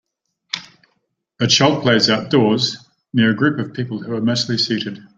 [1.39, 4.97] A child plays outdoors, near a group of people who are mostly seated.